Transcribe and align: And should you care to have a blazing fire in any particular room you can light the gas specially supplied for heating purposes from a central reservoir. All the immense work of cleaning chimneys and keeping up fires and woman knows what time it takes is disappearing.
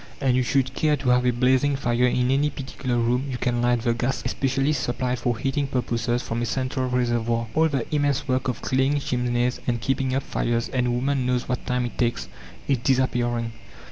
And 0.19 0.43
should 0.43 0.69
you 0.69 0.73
care 0.73 0.95
to 0.97 1.09
have 1.09 1.27
a 1.27 1.31
blazing 1.31 1.75
fire 1.75 2.07
in 2.07 2.31
any 2.31 2.49
particular 2.49 2.97
room 2.97 3.27
you 3.29 3.37
can 3.37 3.61
light 3.61 3.81
the 3.83 3.93
gas 3.93 4.23
specially 4.25 4.73
supplied 4.73 5.19
for 5.19 5.37
heating 5.37 5.67
purposes 5.67 6.23
from 6.23 6.41
a 6.41 6.45
central 6.47 6.87
reservoir. 6.89 7.45
All 7.53 7.69
the 7.69 7.85
immense 7.93 8.27
work 8.27 8.47
of 8.47 8.63
cleaning 8.63 8.99
chimneys 8.99 9.59
and 9.67 9.79
keeping 9.79 10.15
up 10.15 10.23
fires 10.23 10.69
and 10.69 10.91
woman 10.91 11.27
knows 11.27 11.47
what 11.47 11.67
time 11.67 11.85
it 11.85 11.99
takes 11.99 12.29
is 12.67 12.79
disappearing. 12.79 13.51